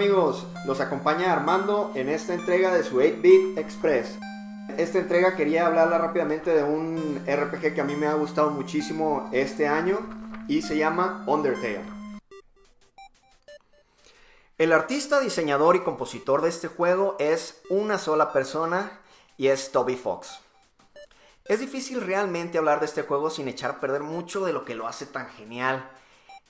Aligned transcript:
amigos? 0.00 0.46
Los 0.64 0.80
acompaña 0.80 1.30
Armando 1.30 1.92
en 1.94 2.08
esta 2.08 2.32
entrega 2.32 2.72
de 2.72 2.82
su 2.82 3.00
8-Bit 3.00 3.58
Express. 3.58 4.18
Esta 4.78 4.98
entrega 4.98 5.36
quería 5.36 5.66
hablarla 5.66 5.98
rápidamente 5.98 6.54
de 6.54 6.62
un 6.62 7.22
RPG 7.26 7.74
que 7.74 7.82
a 7.82 7.84
mí 7.84 7.96
me 7.96 8.06
ha 8.06 8.14
gustado 8.14 8.48
muchísimo 8.48 9.28
este 9.30 9.68
año 9.68 9.98
y 10.48 10.62
se 10.62 10.78
llama 10.78 11.22
Undertale. 11.26 11.84
El 14.56 14.72
artista, 14.72 15.20
diseñador 15.20 15.76
y 15.76 15.80
compositor 15.80 16.40
de 16.40 16.48
este 16.48 16.68
juego 16.68 17.16
es 17.18 17.60
una 17.68 17.98
sola 17.98 18.32
persona 18.32 19.00
y 19.36 19.48
es 19.48 19.70
Toby 19.70 19.96
Fox. 19.96 20.40
Es 21.44 21.60
difícil 21.60 22.00
realmente 22.00 22.56
hablar 22.56 22.80
de 22.80 22.86
este 22.86 23.02
juego 23.02 23.28
sin 23.28 23.48
echar 23.48 23.72
a 23.72 23.80
perder 23.80 24.00
mucho 24.00 24.46
de 24.46 24.54
lo 24.54 24.64
que 24.64 24.74
lo 24.74 24.88
hace 24.88 25.04
tan 25.04 25.28
genial. 25.28 25.90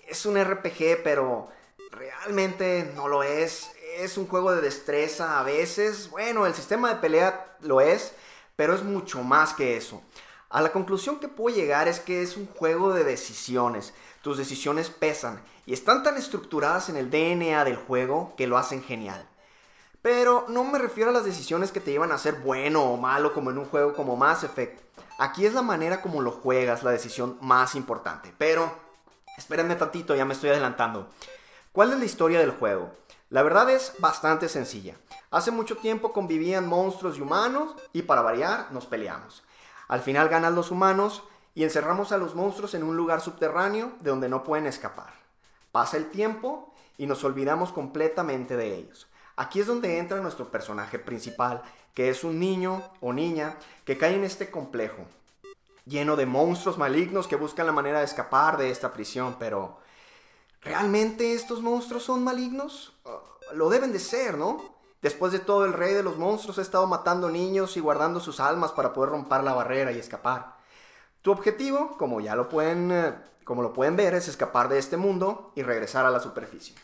Es 0.07 0.25
un 0.25 0.41
RPG, 0.41 1.03
pero 1.03 1.49
realmente 1.91 2.93
no 2.95 3.09
lo 3.09 3.23
es. 3.23 3.71
Es 3.99 4.17
un 4.17 4.27
juego 4.27 4.53
de 4.53 4.63
destreza 4.63 5.39
a 5.39 5.43
veces. 5.43 6.11
Bueno, 6.11 6.47
el 6.47 6.55
sistema 6.55 6.89
de 6.89 7.01
pelea 7.01 7.57
lo 7.61 7.81
es, 7.81 8.13
pero 8.57 8.75
es 8.75 8.83
mucho 8.83 9.23
más 9.23 9.55
que 9.55 9.77
eso. 9.77 10.03
A 10.49 10.61
la 10.63 10.73
conclusión 10.73 11.21
que 11.21 11.29
puedo 11.29 11.55
llegar 11.55 11.87
es 11.89 12.01
que 12.01 12.23
es 12.23 12.37
un 12.37 12.47
juego 12.47 12.93
de 12.93 13.05
decisiones. 13.05 13.95
Tus 14.23 14.37
decisiones 14.37 14.91
pesan 14.91 15.41
y 15.65 15.73
están 15.73 16.03
tan 16.03 16.17
estructuradas 16.17 16.89
en 16.89 16.97
el 16.97 17.11
DNA 17.11 17.65
del 17.65 17.77
juego 17.77 18.35
que 18.37 18.47
lo 18.47 18.59
hacen 18.59 18.83
genial. 18.83 19.27
Pero 20.03 20.47
no 20.49 20.65
me 20.65 20.79
refiero 20.79 21.11
a 21.11 21.13
las 21.13 21.25
decisiones 21.25 21.73
que 21.73 21.81
te 21.81 21.93
llevan 21.93 22.11
a 22.11 22.19
ser 22.19 22.37
bueno 22.37 22.83
o 22.83 22.97
malo 22.97 23.33
como 23.35 23.51
en 23.51 23.59
un 23.59 23.67
juego 23.67 23.95
como 23.95 24.17
Mass 24.17 24.45
Effect. 24.45 24.81
Aquí 25.19 25.45
es 25.45 25.53
la 25.53 25.63
manera 25.63 26.01
como 26.01 26.23
lo 26.23 26.33
juegas 26.33 26.83
la 26.83 26.91
decisión 26.91 27.37
más 27.43 27.75
importante. 27.75 28.35
Pero, 28.39 28.73
espérenme 29.37 29.77
tantito, 29.77 30.17
ya 30.17 30.25
me 30.25 30.33
estoy 30.33 30.51
adelantando. 30.51 31.11
¿Cuál 31.73 31.93
es 31.93 32.01
la 32.01 32.05
historia 32.05 32.41
del 32.41 32.51
juego? 32.51 32.91
La 33.29 33.45
verdad 33.45 33.71
es 33.71 33.95
bastante 34.01 34.49
sencilla. 34.49 34.97
Hace 35.31 35.53
mucho 35.53 35.77
tiempo 35.77 36.13
convivían 36.13 36.67
monstruos 36.67 37.17
y 37.17 37.21
humanos 37.21 37.77
y 37.93 38.03
para 38.03 38.23
variar 38.23 38.73
nos 38.73 38.87
peleamos. 38.87 39.45
Al 39.87 40.01
final 40.01 40.29
ganan 40.29 40.57
los 40.57 40.73
humanos 40.73 41.23
y 41.55 41.63
encerramos 41.63 42.11
a 42.11 42.19
los 42.19 42.35
monstruos 42.35 42.75
en 42.75 42.83
un 42.83 42.97
lugar 42.97 43.21
subterráneo 43.21 43.93
de 44.01 44.11
donde 44.11 44.29
no 44.29 44.43
pueden 44.43 44.67
escapar. 44.67 45.13
Pasa 45.71 45.97
el 45.97 46.11
tiempo 46.11 46.75
y 46.99 47.07
nos 47.07 47.23
olvidamos 47.23 47.71
completamente 47.71 48.57
de 48.57 48.75
ellos. 48.75 49.07
Aquí 49.37 49.61
es 49.61 49.69
donde 49.69 49.99
entra 49.99 50.21
nuestro 50.21 50.51
personaje 50.51 50.99
principal, 50.99 51.63
que 51.95 52.11
es 52.11 52.25
un 52.25 52.41
niño 52.41 52.83
o 53.01 53.13
niña 53.13 53.55
que 53.85 53.97
cae 53.97 54.17
en 54.17 54.25
este 54.25 54.51
complejo, 54.51 55.07
lleno 55.87 56.17
de 56.17 56.27
monstruos 56.27 56.79
malignos 56.79 57.29
que 57.29 57.37
buscan 57.37 57.67
la 57.67 57.73
manera 57.73 58.01
de 58.01 58.07
escapar 58.07 58.57
de 58.57 58.73
esta 58.73 58.93
prisión, 58.93 59.37
pero 59.39 59.79
¿Realmente 60.63 61.35
estos 61.35 61.63
monstruos 61.63 62.05
son 62.05 62.23
malignos? 62.23 62.93
Ah, 63.05 63.21
lo 63.55 63.69
deben 63.71 63.93
de 63.93 63.99
ser, 63.99 64.37
¿no? 64.37 64.81
Después 65.03 65.33
de 65.33 65.39
todo, 65.39 65.65
el 65.65 65.73
rey 65.73 65.95
de 65.95 66.03
los 66.03 66.19
monstruos 66.19 66.59
ha 66.59 66.63
estado 66.63 66.87
matando 66.87 67.31
niños 67.31 67.77
y 67.77 67.81
guardando 67.81 68.21
sus 68.21 68.39
almas 68.39 68.73
para 68.73 68.93
poder 68.93 69.11
romper 69.11 69.43
la 69.43 69.55
barrera 69.55 69.93
y 69.93 69.99
escapar. 69.99 70.57
Tu 71.23 71.31
objetivo, 71.31 71.97
como 71.97 72.21
ya 72.21 72.35
lo 72.35 72.49
pueden, 72.49 72.91
eh, 72.93 73.15
como 73.45 73.63
lo 73.63 73.73
pueden 73.73 73.97
ver, 73.97 74.15
es 74.15 74.29
escapar 74.29 74.69
de 74.69 74.79
este 74.79 74.99
mundo 74.99 75.53
y 75.55 75.63
regresar 75.63 76.05
a 76.05 76.11
la 76.11 76.21
superficie. 76.21 76.75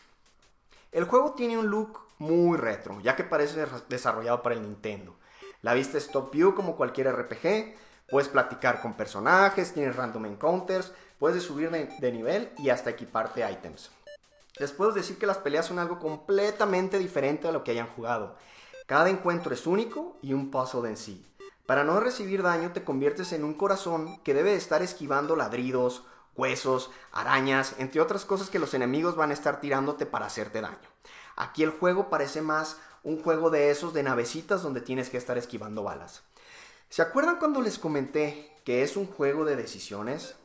El 0.91 1.05
juego 1.05 1.33
tiene 1.33 1.57
un 1.57 1.67
look 1.67 1.99
muy 2.17 2.57
retro, 2.57 2.99
ya 3.01 3.15
que 3.15 3.23
parece 3.23 3.67
desarrollado 3.87 4.41
para 4.41 4.55
el 4.55 4.63
Nintendo. 4.63 5.15
La 5.61 5.73
vista 5.73 5.97
es 5.97 6.09
top 6.09 6.31
view 6.31 6.55
como 6.55 6.75
cualquier 6.75 7.11
RPG, 7.11 7.75
puedes 8.09 8.29
platicar 8.29 8.81
con 8.81 8.95
personajes, 8.95 9.73
tienes 9.73 9.95
random 9.95 10.25
encounters, 10.25 10.93
Puedes 11.19 11.43
subir 11.43 11.71
de, 11.71 12.11
nivel 12.11 12.51
y 12.59 12.69
hasta 12.69 12.91
equiparte 12.91 13.49
items. 13.49 13.89
Les 14.59 14.71
puedo 14.71 14.91
decir 14.91 15.17
que 15.17 15.25
las 15.25 15.39
peleas 15.39 15.65
son 15.65 15.79
algo 15.79 15.97
completamente 15.97 16.99
diferente 16.99 17.47
a 17.47 17.51
lo 17.51 17.63
que 17.63 17.71
hayan 17.71 17.87
jugado. 17.87 18.35
Cada 18.85 19.09
encuentro 19.09 19.51
es 19.53 19.65
único 19.65 20.17
y 20.21 20.33
un 20.33 20.51
puzzle 20.51 20.87
en 20.87 20.95
sí. 20.95 21.25
Para 21.65 21.83
no 21.83 21.99
recibir 21.99 22.43
daño 22.43 22.71
te 22.71 22.83
conviertes 22.83 23.33
en 23.33 23.43
un 23.43 23.55
corazón 23.55 24.21
que 24.21 24.35
debe 24.35 24.53
estar 24.53 24.83
esquivando 24.83 25.35
ladridos, 25.35 26.05
huesos, 26.35 26.91
arañas, 27.11 27.73
entre 27.79 27.99
otras 27.99 28.23
cosas 28.23 28.51
que 28.51 28.59
los 28.59 28.75
enemigos 28.75 29.15
van 29.15 29.31
a 29.31 29.33
estar 29.33 29.59
tirándote 29.59 30.05
para 30.05 30.27
hacerte 30.27 30.61
daño. 30.61 30.77
Aquí 31.35 31.63
el 31.63 31.71
juego 31.71 32.11
parece 32.11 32.41
más 32.41 32.77
un 33.03 33.23
juego 33.23 33.49
de 33.49 33.71
esos 33.71 33.93
de 33.93 34.03
navecitas 34.03 34.61
donde 34.61 34.81
tienes 34.81 35.09
que 35.09 35.17
estar 35.17 35.37
esquivando 35.37 35.81
balas. 35.81 36.23
¿Se 36.89 37.01
acuerdan 37.01 37.37
cuando 37.37 37.61
les 37.61 37.77
comenté 37.77 38.49
que 38.63 38.81
es 38.81 38.95
un 38.95 39.07
juego 39.07 39.43
de 39.43 39.55
decisiones? 39.55 40.35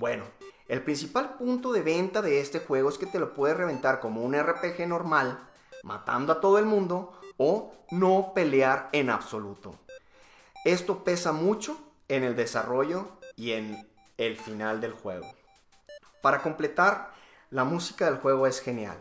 Bueno, 0.00 0.24
el 0.68 0.82
principal 0.82 1.34
punto 1.34 1.72
de 1.72 1.80
venta 1.80 2.20
de 2.20 2.40
este 2.40 2.60
juego 2.60 2.90
es 2.90 2.98
que 2.98 3.06
te 3.06 3.18
lo 3.18 3.32
puedes 3.32 3.56
reventar 3.56 3.98
como 3.98 4.22
un 4.22 4.38
RPG 4.38 4.86
normal, 4.86 5.48
matando 5.82 6.34
a 6.34 6.40
todo 6.40 6.58
el 6.58 6.66
mundo, 6.66 7.18
o 7.38 7.72
no 7.90 8.32
pelear 8.34 8.90
en 8.92 9.08
absoluto. 9.08 9.78
Esto 10.64 11.04
pesa 11.04 11.32
mucho 11.32 11.80
en 12.08 12.22
el 12.22 12.36
desarrollo 12.36 13.08
y 13.34 13.52
en 13.52 13.88
el 14.18 14.36
final 14.36 14.82
del 14.82 14.92
juego. 14.92 15.26
Para 16.20 16.42
completar, 16.42 17.12
la 17.50 17.64
música 17.64 18.04
del 18.04 18.20
juego 18.20 18.46
es 18.46 18.60
genial. 18.60 18.98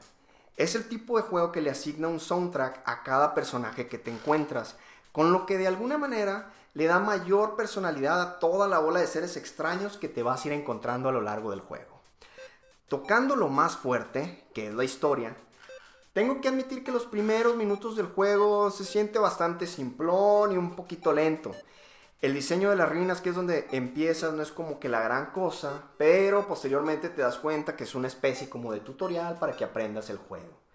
Es 0.55 0.73
el 0.73 0.87
tipo 0.87 1.17
de 1.17 1.23
juego 1.23 1.51
que 1.51 1.61
le 1.61 1.69
asigna 1.69 2.07
un 2.07 2.21
soundtrack 2.21 2.81
a 2.85 3.03
cada 3.03 3.35
personaje 3.35 3.87
que 3.87 3.97
te 3.97 4.09
encuentras, 4.09 4.77
con 5.17 5.31
lo 5.31 5.47
que 5.47 5.57
de 5.57 5.65
alguna 5.65 5.97
manera 5.97 6.51
le 6.75 6.85
da 6.85 6.99
mayor 6.99 7.55
personalidad 7.55 8.21
a 8.21 8.37
toda 8.37 8.67
la 8.67 8.81
ola 8.81 8.99
de 8.99 9.07
seres 9.07 9.35
extraños 9.35 9.97
que 9.97 10.07
te 10.07 10.21
vas 10.21 10.45
a 10.45 10.47
ir 10.49 10.53
encontrando 10.53 11.09
a 11.09 11.11
lo 11.11 11.21
largo 11.21 11.49
del 11.49 11.61
juego. 11.61 11.99
Tocando 12.87 13.35
lo 13.35 13.47
más 13.47 13.77
fuerte, 13.77 14.43
que 14.53 14.67
es 14.67 14.75
la 14.75 14.83
historia, 14.83 15.35
tengo 16.13 16.39
que 16.39 16.49
admitir 16.49 16.83
que 16.83 16.91
los 16.91 17.07
primeros 17.07 17.55
minutos 17.55 17.95
del 17.95 18.05
juego 18.05 18.69
se 18.69 18.85
siente 18.85 19.17
bastante 19.17 19.65
simplón 19.65 20.51
y 20.51 20.57
un 20.57 20.75
poquito 20.75 21.11
lento. 21.11 21.51
El 22.21 22.35
diseño 22.35 22.69
de 22.69 22.75
las 22.75 22.87
ruinas, 22.87 23.19
que 23.19 23.29
es 23.29 23.35
donde 23.35 23.67
empiezas, 23.71 24.33
no 24.33 24.43
es 24.43 24.51
como 24.51 24.79
que 24.79 24.87
la 24.87 25.01
gran 25.01 25.31
cosa, 25.31 25.81
pero 25.97 26.47
posteriormente 26.47 27.09
te 27.09 27.23
das 27.23 27.39
cuenta 27.39 27.75
que 27.75 27.85
es 27.85 27.95
una 27.95 28.07
especie 28.07 28.49
como 28.49 28.71
de 28.71 28.81
tutorial 28.81 29.39
para 29.39 29.53
que 29.53 29.63
aprendas 29.63 30.11
el 30.11 30.17
juego. 30.17 30.66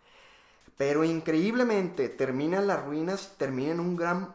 Pero 0.77 1.05
increíblemente 1.05 2.09
terminan 2.09 2.66
las 2.66 2.84
ruinas, 2.84 3.34
terminan 3.38 3.81
un 3.81 3.97
gran 3.97 4.34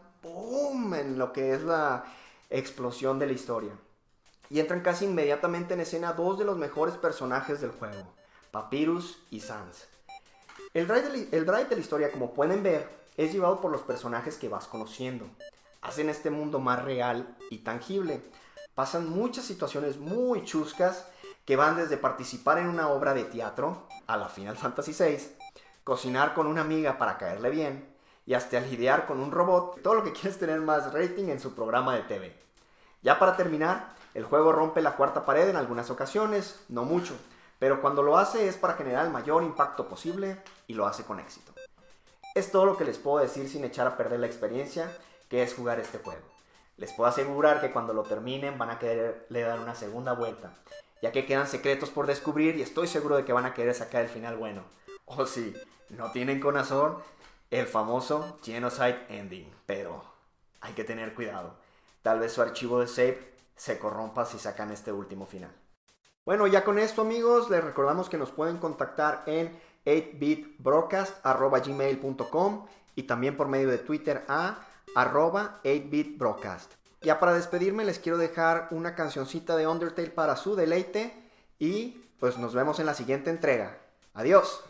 en 0.95 1.17
lo 1.17 1.33
que 1.33 1.53
es 1.53 1.63
la 1.63 2.05
explosión 2.49 3.19
de 3.19 3.27
la 3.27 3.33
historia. 3.33 3.71
Y 4.49 4.59
entran 4.59 4.81
casi 4.81 5.05
inmediatamente 5.05 5.73
en 5.73 5.81
escena 5.81 6.13
dos 6.13 6.39
de 6.39 6.45
los 6.45 6.57
mejores 6.57 6.95
personajes 6.95 7.59
del 7.59 7.71
juego, 7.71 8.13
Papyrus 8.51 9.19
y 9.29 9.41
Sans. 9.41 9.87
El 10.73 10.87
drive, 10.87 11.09
de 11.09 11.37
el 11.37 11.45
drive 11.45 11.65
de 11.65 11.75
la 11.75 11.81
historia, 11.81 12.11
como 12.11 12.33
pueden 12.33 12.63
ver, 12.63 12.87
es 13.17 13.33
llevado 13.33 13.59
por 13.59 13.71
los 13.71 13.81
personajes 13.81 14.37
que 14.37 14.49
vas 14.49 14.67
conociendo. 14.67 15.27
Hacen 15.81 16.09
este 16.09 16.29
mundo 16.29 16.59
más 16.59 16.83
real 16.83 17.35
y 17.49 17.59
tangible. 17.59 18.21
Pasan 18.75 19.09
muchas 19.09 19.45
situaciones 19.45 19.97
muy 19.97 20.43
chuscas 20.45 21.07
que 21.45 21.55
van 21.55 21.77
desde 21.77 21.97
participar 21.97 22.59
en 22.59 22.67
una 22.67 22.89
obra 22.89 23.13
de 23.13 23.23
teatro 23.23 23.87
a 24.05 24.17
la 24.17 24.29
Final 24.29 24.57
Fantasy 24.57 24.91
VI, 24.91 25.17
cocinar 25.87 26.33
con 26.33 26.47
una 26.47 26.59
amiga 26.59 26.97
para 26.97 27.17
caerle 27.17 27.49
bien, 27.49 27.87
y 28.25 28.33
hasta 28.33 28.59
lidiar 28.59 29.05
con 29.05 29.21
un 29.21 29.31
robot, 29.31 29.81
todo 29.81 29.93
lo 29.93 30.03
que 30.03 30.11
quieres 30.11 30.37
tener 30.37 30.59
más 30.59 30.91
rating 30.91 31.29
en 31.29 31.39
su 31.39 31.55
programa 31.55 31.95
de 31.95 32.01
TV. 32.01 32.35
Ya 33.01 33.17
para 33.17 33.37
terminar, 33.37 33.95
el 34.13 34.25
juego 34.25 34.51
rompe 34.51 34.81
la 34.81 34.97
cuarta 34.97 35.23
pared 35.23 35.47
en 35.47 35.55
algunas 35.55 35.89
ocasiones, 35.89 36.59
no 36.67 36.83
mucho, 36.83 37.13
pero 37.57 37.79
cuando 37.79 38.03
lo 38.03 38.17
hace 38.17 38.49
es 38.49 38.57
para 38.57 38.73
generar 38.73 39.05
el 39.05 39.13
mayor 39.13 39.43
impacto 39.43 39.87
posible 39.87 40.43
y 40.67 40.73
lo 40.73 40.85
hace 40.85 41.05
con 41.05 41.21
éxito. 41.21 41.53
Es 42.35 42.51
todo 42.51 42.65
lo 42.65 42.75
que 42.75 42.83
les 42.83 42.97
puedo 42.97 43.19
decir 43.19 43.47
sin 43.47 43.63
echar 43.63 43.87
a 43.87 43.95
perder 43.95 44.19
la 44.19 44.27
experiencia 44.27 44.91
que 45.29 45.41
es 45.41 45.55
jugar 45.55 45.79
este 45.79 45.99
juego. 45.99 46.27
Les 46.75 46.91
puedo 46.91 47.09
asegurar 47.09 47.61
que 47.61 47.71
cuando 47.71 47.93
lo 47.93 48.03
terminen 48.03 48.57
van 48.57 48.71
a 48.71 48.77
quererle 48.77 49.41
dar 49.41 49.61
una 49.61 49.73
segunda 49.73 50.11
vuelta, 50.11 50.51
ya 51.01 51.13
que 51.13 51.25
quedan 51.25 51.47
secretos 51.47 51.91
por 51.91 52.07
descubrir 52.07 52.57
y 52.57 52.61
estoy 52.61 52.87
seguro 52.87 53.15
de 53.15 53.23
que 53.23 53.31
van 53.31 53.45
a 53.45 53.53
querer 53.53 53.73
sacar 53.73 54.01
el 54.01 54.09
final 54.09 54.35
bueno. 54.35 54.63
O 55.05 55.25
si 55.25 55.55
no 55.89 56.11
tienen 56.11 56.39
corazón, 56.39 56.97
el 57.49 57.65
famoso 57.67 58.37
Genocide 58.43 59.05
Ending, 59.09 59.51
pero 59.65 60.03
hay 60.61 60.73
que 60.73 60.83
tener 60.83 61.13
cuidado. 61.13 61.55
Tal 62.01 62.19
vez 62.19 62.33
su 62.33 62.41
archivo 62.41 62.79
de 62.79 62.87
save 62.87 63.37
se 63.55 63.77
corrompa 63.79 64.25
si 64.25 64.39
sacan 64.39 64.71
este 64.71 64.91
último 64.91 65.25
final. 65.25 65.51
Bueno, 66.25 66.47
ya 66.47 66.65
con 66.65 66.77
esto 66.77 67.03
amigos, 67.03 67.49
les 67.49 67.63
recordamos 67.63 68.09
que 68.09 68.17
nos 68.17 68.31
pueden 68.31 68.57
contactar 68.57 69.23
en 69.27 69.57
8bitbroadcast.gmail.com 69.85 72.65
y 72.95 73.03
también 73.03 73.37
por 73.37 73.47
medio 73.47 73.69
de 73.69 73.77
Twitter 73.77 74.25
a 74.27 74.65
arroba 74.95 75.61
8bitbroadcast. 75.63 76.73
Ya 77.01 77.19
para 77.19 77.33
despedirme 77.33 77.85
les 77.85 77.99
quiero 77.99 78.17
dejar 78.17 78.67
una 78.71 78.95
cancioncita 78.95 79.55
de 79.55 79.67
Undertale 79.67 80.09
para 80.09 80.35
su 80.35 80.55
deleite 80.55 81.13
y 81.59 82.03
pues 82.19 82.37
nos 82.37 82.53
vemos 82.53 82.79
en 82.79 82.87
la 82.87 82.93
siguiente 82.93 83.29
entrega. 83.29 83.77
Adiós. 84.13 84.63